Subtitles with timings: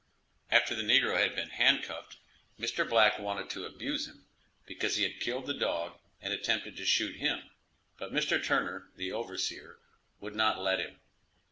[0.49, 2.17] After the negro had been handcuffed,
[2.59, 2.89] Mr.
[2.89, 4.25] Black wanted to abuse him,
[4.65, 7.51] because he had killed the dog, and attempted to shoot him,
[7.99, 8.43] but Mr.
[8.43, 9.77] Turner, the overseer,
[10.19, 10.99] would not let him.